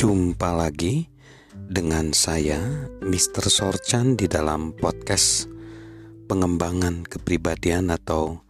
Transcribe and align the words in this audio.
Jumpa 0.00 0.56
lagi 0.56 1.12
dengan 1.52 2.16
saya, 2.16 2.56
Mr. 3.04 3.52
Sorchan 3.52 4.16
di 4.16 4.32
dalam 4.32 4.72
podcast 4.72 5.44
pengembangan 6.24 7.04
kepribadian 7.04 7.92
atau 7.92 8.40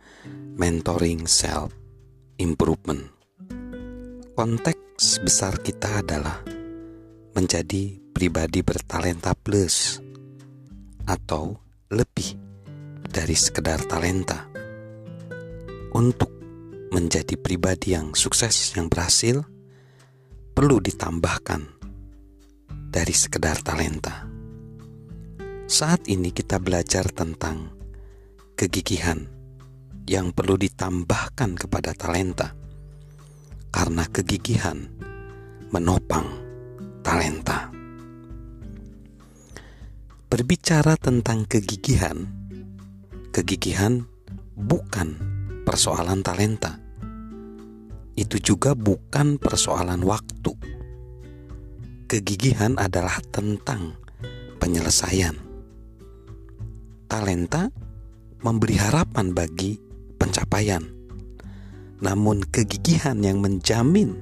mentoring 0.55 1.27
self 1.27 1.75
improvement. 2.39 3.03
Konteks 4.39 5.27
besar 5.27 5.59
kita 5.59 6.07
adalah 6.07 6.39
menjadi 7.35 7.99
pribadi 8.15 8.63
bertalenta 8.63 9.35
plus 9.35 9.99
atau 11.11 11.59
lebih 11.91 12.39
dari 13.11 13.35
sekedar 13.35 13.91
talenta. 13.91 14.47
Untuk 15.99 16.31
menjadi 16.95 17.35
pribadi 17.35 17.99
yang 17.99 18.15
sukses, 18.15 18.71
yang 18.79 18.87
berhasil, 18.87 19.43
perlu 20.61 20.77
ditambahkan 20.77 21.63
dari 22.93 23.17
sekedar 23.17 23.65
talenta. 23.65 24.29
Saat 25.65 26.05
ini 26.05 26.37
kita 26.37 26.61
belajar 26.61 27.09
tentang 27.17 27.73
kegigihan 28.61 29.25
yang 30.05 30.37
perlu 30.37 30.61
ditambahkan 30.61 31.57
kepada 31.57 31.97
talenta, 31.97 32.53
karena 33.73 34.05
kegigihan 34.05 34.85
menopang 35.73 36.29
talenta. 37.01 37.73
Berbicara 40.29 41.01
tentang 41.01 41.49
kegigihan, 41.49 42.29
kegigihan 43.33 44.05
bukan 44.61 45.17
persoalan 45.65 46.21
talenta. 46.21 46.77
Itu 48.21 48.37
juga 48.37 48.77
bukan 48.77 49.41
persoalan 49.41 50.05
waktu. 50.05 50.53
Kegigihan 52.05 52.77
adalah 52.77 53.17
tentang 53.33 53.97
penyelesaian. 54.61 55.41
Talenta 57.09 57.73
memberi 58.45 58.77
harapan 58.77 59.33
bagi 59.33 59.81
pencapaian, 60.21 60.85
namun 62.05 62.45
kegigihan 62.45 63.17
yang 63.25 63.41
menjamin 63.41 64.21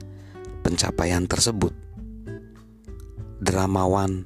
pencapaian 0.62 1.26
tersebut. 1.26 1.74
Dramawan 3.42 4.22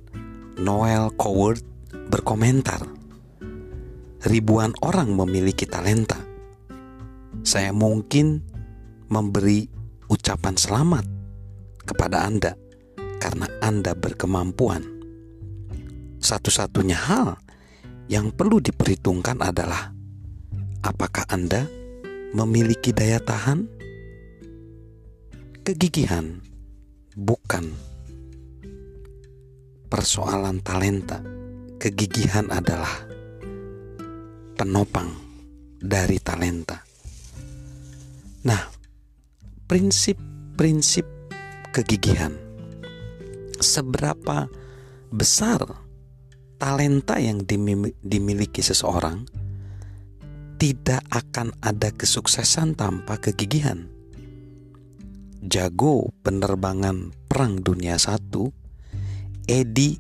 Noel 0.61 1.09
Coward 1.17 1.65
berkomentar, 2.13 2.85
ribuan 4.29 4.77
orang 4.85 5.17
memiliki 5.17 5.65
talenta. 5.65 6.21
Saya 7.41 7.73
mungkin 7.73 8.52
memberi 9.13 9.69
ucapan 10.09 10.57
selamat 10.57 11.05
kepada 11.85 12.25
Anda 12.25 12.57
karena 13.21 13.45
Anda 13.61 13.93
berkemampuan. 13.93 14.81
Satu-satunya 16.17 16.97
hal 16.97 17.37
yang 18.09 18.33
perlu 18.33 18.65
diperhitungkan 18.65 19.45
adalah 19.45 19.93
apakah 20.81 21.29
Anda 21.29 21.69
memiliki 22.33 22.97
daya 22.97 23.21
tahan, 23.21 23.69
kegigihan, 25.61 26.41
bukan 27.13 27.69
persoalan 29.93 30.65
talenta, 30.65 31.21
kegigihan 31.77 32.49
adalah 32.49 33.05
penopang 34.57 35.13
dari 35.77 36.17
talenta. 36.17 36.81
Nah, 38.43 38.72
prinsip-prinsip 39.73 41.09
kegigihan, 41.73 42.37
seberapa 43.57 44.45
besar 45.09 45.65
talenta 46.61 47.17
yang 47.17 47.41
dimiliki 48.05 48.61
seseorang, 48.61 49.25
tidak 50.61 51.01
akan 51.09 51.57
ada 51.65 51.89
kesuksesan 51.89 52.77
tanpa 52.77 53.17
kegigihan. 53.17 53.89
Jago 55.41 56.13
penerbangan 56.21 57.17
Perang 57.25 57.65
Dunia 57.65 57.97
I 57.97 58.21
Eddie 59.49 59.97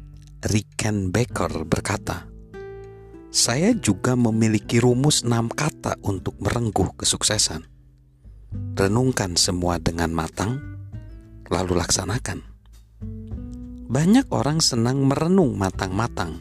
Rickenbacker 0.52 1.64
berkata, 1.64 2.28
"Saya 3.32 3.72
juga 3.72 4.20
memiliki 4.20 4.84
rumus 4.84 5.24
enam 5.24 5.48
kata 5.48 5.97
untuk 6.04 6.36
merengguh 6.44 6.92
kesuksesan. 6.92 7.72
Renungkan 8.72 9.37
semua 9.37 9.77
dengan 9.77 10.12
matang, 10.16 10.56
lalu 11.53 11.77
laksanakan." 11.77 12.41
Banyak 13.93 14.33
orang 14.33 14.65
senang 14.65 15.05
merenung 15.05 15.60
matang-matang, 15.60 16.41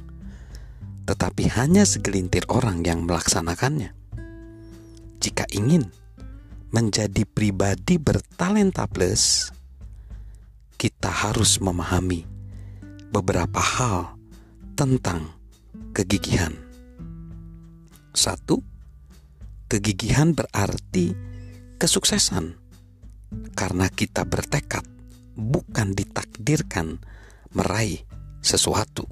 tetapi 1.03 1.52
hanya 1.52 1.84
segelintir 1.84 2.47
orang 2.47 2.80
yang 2.88 3.03
melaksanakannya. 3.03 3.92
Jika 5.19 5.44
ingin 5.52 5.92
menjadi 6.72 7.28
pribadi 7.28 8.00
bertalenta 8.00 8.88
plus, 8.88 9.52
kita 10.80 11.12
harus 11.12 11.59
memahami 11.59 12.24
beberapa 13.12 13.59
hal 13.59 14.16
tentang 14.80 15.36
kegigihan. 15.92 16.56
Satu, 18.16 18.63
kegigihan 19.68 20.31
berarti 20.31 21.31
kesuksesan 21.81 22.62
karena 23.58 23.90
kita 23.90 24.22
bertekad 24.22 24.86
bukan 25.34 25.97
ditakdirkan 25.97 27.02
meraih 27.58 28.06
sesuatu. 28.38 29.09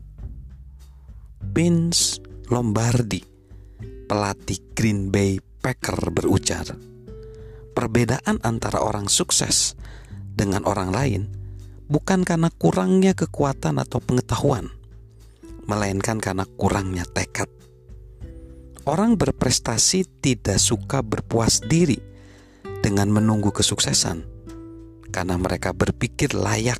Vince 1.42 2.22
Lombardi, 2.54 3.26
pelatih 4.06 4.62
Green 4.78 5.10
Bay 5.10 5.42
Packer 5.42 6.14
berujar, 6.14 6.78
perbedaan 7.74 8.38
antara 8.46 8.86
orang 8.86 9.10
sukses 9.10 9.74
dengan 10.14 10.62
orang 10.70 10.94
lain 10.94 11.22
bukan 11.90 12.22
karena 12.22 12.54
kurangnya 12.54 13.18
kekuatan 13.18 13.82
atau 13.82 13.98
pengetahuan, 13.98 14.70
melainkan 15.66 16.22
karena 16.22 16.46
kurangnya 16.46 17.10
tekad. 17.10 17.50
Orang 18.86 19.18
berprestasi 19.18 20.22
tidak 20.22 20.62
suka 20.62 21.02
berpuas 21.02 21.66
diri 21.66 22.09
dengan 22.80 23.12
menunggu 23.12 23.52
kesuksesan, 23.52 24.24
karena 25.12 25.36
mereka 25.36 25.76
berpikir 25.76 26.36
layak 26.36 26.80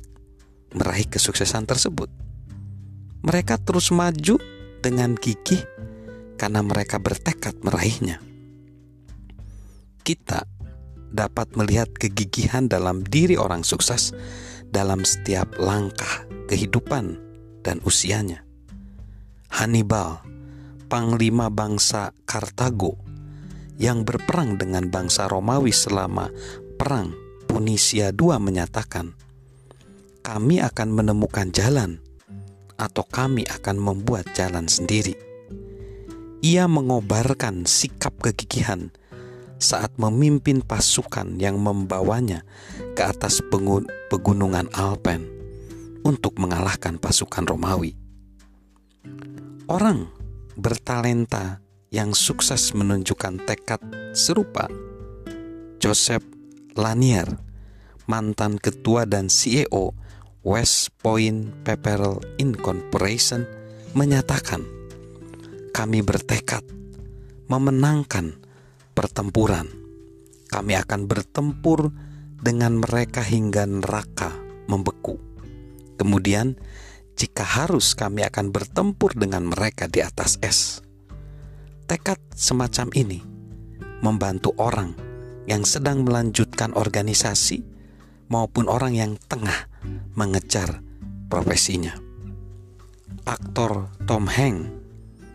meraih 0.74 1.06
kesuksesan 1.06 1.66
tersebut. 1.66 2.08
Mereka 3.20 3.60
terus 3.60 3.92
maju 3.92 4.40
dengan 4.80 5.12
gigih 5.18 5.60
karena 6.40 6.64
mereka 6.64 6.96
bertekad 6.96 7.60
meraihnya. 7.60 8.22
Kita 10.00 10.48
dapat 11.12 11.52
melihat 11.58 11.92
kegigihan 11.92 12.70
dalam 12.70 13.04
diri 13.04 13.36
orang 13.36 13.66
sukses 13.66 14.16
dalam 14.70 15.04
setiap 15.04 15.58
langkah 15.60 16.24
kehidupan 16.48 17.18
dan 17.60 17.82
usianya. 17.84 18.46
Hannibal, 19.50 20.22
panglima 20.88 21.50
bangsa 21.50 22.14
Kartago 22.24 23.09
yang 23.80 24.04
berperang 24.04 24.60
dengan 24.60 24.92
bangsa 24.92 25.24
Romawi 25.24 25.72
selama 25.72 26.28
perang 26.76 27.16
Punisia 27.48 28.12
II 28.12 28.36
menyatakan, 28.36 29.16
"Kami 30.20 30.60
akan 30.60 30.88
menemukan 30.92 31.48
jalan 31.50 31.98
atau 32.76 33.02
kami 33.08 33.48
akan 33.48 33.76
membuat 33.80 34.28
jalan 34.36 34.68
sendiri." 34.68 35.16
Ia 36.44 36.68
mengobarkan 36.68 37.64
sikap 37.64 38.16
kegigihan 38.20 38.92
saat 39.60 39.92
memimpin 40.00 40.64
pasukan 40.64 41.36
yang 41.36 41.60
membawanya 41.60 42.44
ke 42.96 43.02
atas 43.04 43.44
pegunungan 44.08 44.72
Alpen 44.72 45.28
untuk 46.00 46.40
mengalahkan 46.40 46.96
pasukan 46.96 47.44
Romawi. 47.44 47.92
Orang 49.68 50.08
bertalenta 50.56 51.60
yang 51.90 52.14
sukses 52.14 52.70
menunjukkan 52.70 53.42
tekad 53.46 53.82
serupa. 54.14 54.70
Joseph 55.82 56.22
Lanier, 56.78 57.26
mantan 58.06 58.62
ketua 58.62 59.06
dan 59.10 59.26
CEO 59.26 59.94
West 60.46 60.94
Point 61.02 61.66
Pepperell 61.66 62.22
Incorporation, 62.38 63.42
menyatakan, 63.98 64.62
"Kami 65.74 65.98
bertekad 66.00 66.62
memenangkan 67.50 68.38
pertempuran. 68.94 69.66
Kami 70.46 70.78
akan 70.78 71.10
bertempur 71.10 71.90
dengan 72.38 72.78
mereka 72.78 73.26
hingga 73.26 73.66
neraka 73.66 74.30
membeku. 74.70 75.18
Kemudian, 75.98 76.54
jika 77.18 77.42
harus, 77.42 77.98
kami 77.98 78.22
akan 78.22 78.54
bertempur 78.54 79.18
dengan 79.18 79.50
mereka 79.50 79.90
di 79.90 79.98
atas 79.98 80.38
es. 80.40 80.78
Tekad 81.90 82.22
semacam 82.38 82.86
ini 82.94 83.18
membantu 83.98 84.54
orang 84.62 84.94
yang 85.50 85.66
sedang 85.66 86.06
melanjutkan 86.06 86.70
organisasi 86.70 87.66
maupun 88.30 88.70
orang 88.70 88.94
yang 88.94 89.12
tengah 89.26 89.66
mengejar 90.14 90.86
profesinya. 91.26 91.98
Aktor 93.26 93.90
Tom 94.06 94.30
Hanks 94.30 94.70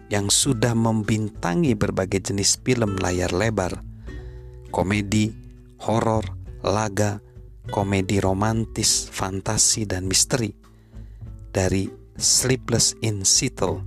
yang 0.08 0.32
sudah 0.32 0.72
membintangi 0.72 1.76
berbagai 1.76 2.32
jenis 2.32 2.64
film 2.64 3.04
layar 3.04 3.36
lebar, 3.36 3.84
komedi, 4.72 5.36
horor, 5.84 6.24
laga, 6.64 7.20
komedi 7.68 8.24
romantis, 8.24 9.12
fantasi, 9.12 9.84
dan 9.84 10.08
misteri 10.08 10.56
dari 11.52 11.92
Sleepless 12.16 12.96
in 13.04 13.28
Seattle, 13.28 13.84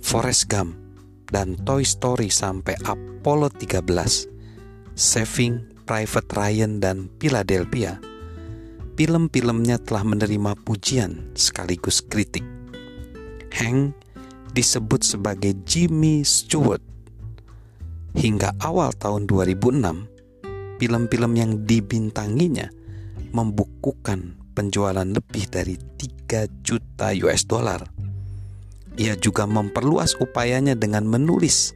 Forrest 0.00 0.48
Gump, 0.48 0.87
dan 1.28 1.56
Toy 1.64 1.84
Story 1.84 2.32
sampai 2.32 2.76
Apollo 2.84 3.52
13, 3.60 4.94
Saving 4.96 5.84
Private 5.84 6.30
Ryan 6.32 6.80
dan 6.80 7.12
Philadelphia, 7.20 7.96
film-filmnya 8.98 9.80
telah 9.80 10.04
menerima 10.04 10.52
pujian 10.64 11.32
sekaligus 11.38 12.04
kritik. 12.04 12.44
Hank 13.54 13.96
disebut 14.52 15.04
sebagai 15.04 15.54
Jimmy 15.64 16.24
Stewart. 16.26 16.82
Hingga 18.18 18.58
awal 18.64 18.90
tahun 18.98 19.30
2006, 19.30 20.80
film-film 20.82 21.32
yang 21.38 21.52
dibintanginya 21.62 22.66
membukukan 23.30 24.34
penjualan 24.56 25.06
lebih 25.06 25.46
dari 25.46 25.78
3 25.78 26.48
juta 26.64 27.14
US 27.22 27.46
dollar. 27.46 27.97
Ia 28.98 29.14
juga 29.14 29.46
memperluas 29.46 30.18
upayanya 30.18 30.74
dengan 30.74 31.06
menulis 31.06 31.70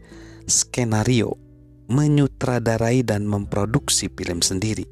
skenario, 0.50 1.38
menyutradarai 1.86 3.06
dan 3.06 3.30
memproduksi 3.30 4.10
film 4.10 4.42
sendiri. 4.42 4.82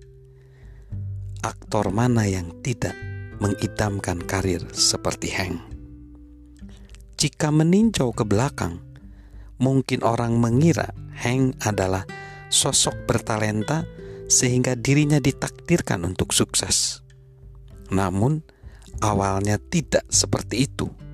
Aktor 1.42 1.90
mana 1.90 2.30
yang 2.30 2.54
tidak 2.62 2.94
mengidamkan 3.42 4.22
karir 4.22 4.62
seperti 4.70 5.34
Hank? 5.34 5.58
Jika 7.18 7.50
meninjau 7.50 8.14
ke 8.14 8.22
belakang, 8.22 8.78
mungkin 9.58 10.06
orang 10.06 10.38
mengira 10.38 10.94
Hank 11.18 11.58
adalah 11.66 12.06
sosok 12.46 13.10
bertalenta 13.10 13.82
sehingga 14.30 14.78
dirinya 14.78 15.18
ditakdirkan 15.18 16.06
untuk 16.06 16.30
sukses. 16.30 17.02
Namun, 17.90 18.46
awalnya 19.02 19.58
tidak 19.58 20.06
seperti 20.06 20.70
itu. 20.70 21.09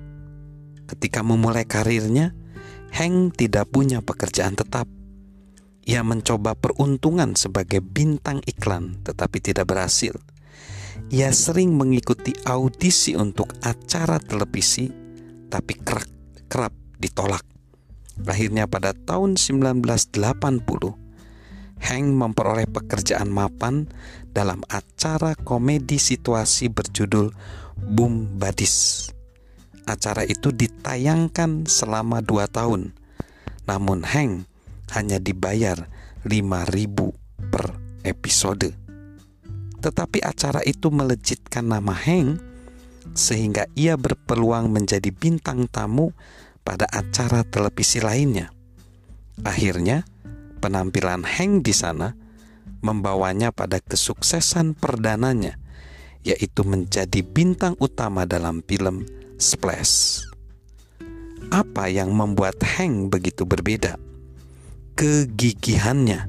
Ketika 0.87 1.19
memulai 1.19 1.67
karirnya, 1.67 2.31
Hank 2.95 3.35
tidak 3.35 3.67
punya 3.69 3.99
pekerjaan 3.99 4.55
tetap. 4.55 4.87
Ia 5.87 6.03
mencoba 6.03 6.55
peruntungan 6.55 7.35
sebagai 7.35 7.83
bintang 7.83 8.39
iklan, 8.47 9.03
tetapi 9.03 9.39
tidak 9.43 9.67
berhasil. 9.67 10.15
Ia 11.11 11.31
sering 11.31 11.75
mengikuti 11.75 12.35
audisi 12.47 13.15
untuk 13.15 13.51
acara 13.63 14.19
televisi, 14.19 14.87
tapi 15.51 15.75
kerap, 15.79 16.07
kerap 16.47 16.73
ditolak. 16.99 17.43
Akhirnya 18.23 18.67
pada 18.67 18.95
tahun 18.95 19.35
1980, 19.35 20.97
Hank 21.77 22.07
memperoleh 22.09 22.65
pekerjaan 22.65 23.29
mapan 23.29 23.85
dalam 24.33 24.65
acara 24.67 25.37
komedi 25.37 26.01
situasi 26.01 26.73
berjudul 26.73 27.29
Boom 27.77 28.41
Badis. 28.41 29.16
Acara 29.87 30.27
itu 30.27 30.51
ditayangkan 30.51 31.63
selama 31.63 32.19
dua 32.19 32.51
tahun, 32.51 32.91
namun 33.71 34.03
Hank 34.03 34.43
hanya 34.91 35.15
dibayar 35.15 35.87
5000 36.27 37.15
per 37.47 37.71
episode. 38.03 38.75
Tetapi 39.79 40.19
acara 40.19 40.59
itu 40.67 40.91
melejitkan 40.91 41.71
nama 41.71 41.95
Hank 41.95 42.43
sehingga 43.15 43.71
ia 43.79 43.95
berpeluang 43.95 44.67
menjadi 44.67 45.07
bintang 45.07 45.71
tamu 45.71 46.11
pada 46.67 46.83
acara 46.91 47.47
televisi 47.47 48.03
lainnya. 48.03 48.51
Akhirnya, 49.47 50.03
penampilan 50.59 51.23
Hank 51.23 51.63
di 51.63 51.71
sana 51.71 52.11
membawanya 52.83 53.55
pada 53.55 53.79
kesuksesan 53.79 54.75
perdananya, 54.75 55.55
yaitu 56.27 56.67
menjadi 56.67 57.23
bintang 57.23 57.79
utama 57.79 58.27
dalam 58.27 58.59
film 58.67 59.07
Splash. 59.37 60.25
Apa 61.53 61.93
yang 61.93 62.09
membuat 62.09 62.57
Hank 62.65 63.13
begitu 63.13 63.45
berbeda? 63.45 64.01
Kegigihannya. 64.97 66.25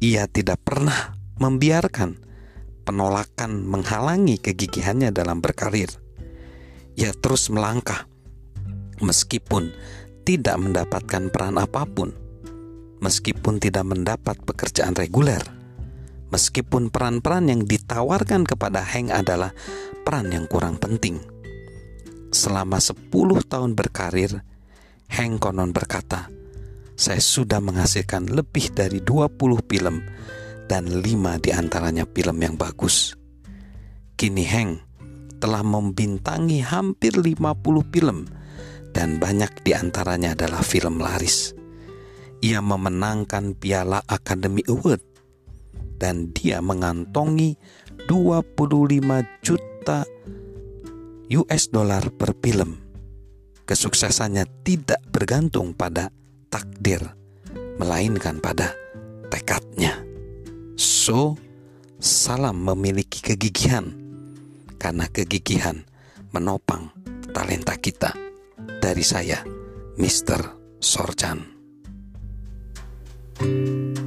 Ia 0.00 0.24
tidak 0.24 0.64
pernah 0.64 1.12
membiarkan 1.36 2.16
penolakan 2.88 3.68
menghalangi 3.68 4.40
kegigihannya 4.40 5.12
dalam 5.12 5.44
berkarir. 5.44 5.92
Ia 6.96 7.12
terus 7.12 7.52
melangkah 7.52 8.08
meskipun 9.04 9.76
tidak 10.24 10.56
mendapatkan 10.56 11.28
peran 11.28 11.60
apa 11.60 11.84
pun 11.84 12.16
meskipun 13.04 13.60
tidak 13.60 13.84
mendapat 13.84 14.40
pekerjaan 14.40 14.96
reguler. 14.96 15.44
Meskipun 16.32 16.88
peran-peran 16.88 17.52
yang 17.52 17.62
ditawarkan 17.68 18.48
kepada 18.48 18.82
Hank 18.82 19.14
adalah 19.14 19.54
peran 20.02 20.32
yang 20.32 20.48
kurang 20.50 20.80
penting. 20.80 21.35
Selama 22.36 22.76
10 22.76 23.08
tahun 23.48 23.72
berkarir, 23.72 24.44
Hank 25.08 25.40
konon 25.40 25.72
berkata, 25.72 26.28
saya 26.92 27.22
sudah 27.22 27.64
menghasilkan 27.64 28.28
lebih 28.28 28.76
dari 28.76 29.00
20 29.00 29.40
film 29.64 30.04
dan 30.68 30.84
5 31.00 31.40
di 31.40 31.50
antaranya 31.56 32.04
film 32.04 32.36
yang 32.44 32.60
bagus. 32.60 33.16
Kini 34.20 34.44
Hank 34.44 34.84
telah 35.40 35.64
membintangi 35.64 36.60
hampir 36.60 37.16
50 37.16 37.92
film 37.92 38.28
dan 38.92 39.16
banyak 39.16 39.64
di 39.64 39.72
antaranya 39.72 40.36
adalah 40.36 40.60
film 40.60 41.00
laris 41.00 41.56
ia 42.44 42.60
memenangkan 42.60 43.56
piala 43.56 44.04
Academy 44.04 44.62
Award 44.68 45.00
dan 45.96 46.30
dia 46.36 46.60
mengantongi 46.60 47.56
25 48.06 49.42
juta 49.42 50.04
US 51.26 51.74
dollar 51.74 52.14
per 52.14 52.38
film. 52.38 52.78
Kesuksesannya 53.66 54.46
tidak 54.62 55.02
bergantung 55.10 55.74
pada 55.74 56.14
takdir, 56.46 57.02
melainkan 57.82 58.38
pada 58.38 58.70
tekadnya. 59.26 60.06
So, 60.78 61.34
salam 61.98 62.62
memiliki 62.62 63.18
kegigihan, 63.18 63.90
karena 64.78 65.10
kegigihan 65.10 65.82
menopang 66.30 66.94
talenta 67.34 67.74
kita. 67.74 68.14
Dari 68.78 69.02
saya, 69.02 69.42
Mr. 69.98 70.54
Sorjan. 70.78 71.58
thank 73.36 73.98
you 73.98 74.05